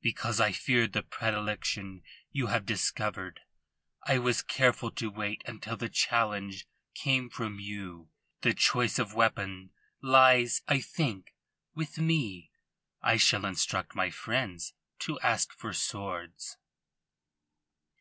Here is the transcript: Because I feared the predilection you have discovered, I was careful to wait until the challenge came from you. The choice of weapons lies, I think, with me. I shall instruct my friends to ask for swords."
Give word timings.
Because 0.00 0.40
I 0.40 0.50
feared 0.50 0.92
the 0.92 1.04
predilection 1.04 2.02
you 2.32 2.48
have 2.48 2.66
discovered, 2.66 3.42
I 4.02 4.18
was 4.18 4.42
careful 4.42 4.90
to 4.90 5.08
wait 5.08 5.44
until 5.46 5.76
the 5.76 5.88
challenge 5.88 6.66
came 6.94 7.30
from 7.30 7.60
you. 7.60 8.10
The 8.40 8.54
choice 8.54 8.98
of 8.98 9.14
weapons 9.14 9.70
lies, 10.02 10.62
I 10.66 10.80
think, 10.80 11.32
with 11.76 11.96
me. 11.96 12.50
I 13.02 13.18
shall 13.18 13.44
instruct 13.46 13.94
my 13.94 14.10
friends 14.10 14.74
to 14.98 15.20
ask 15.20 15.52
for 15.52 15.72
swords." 15.72 16.56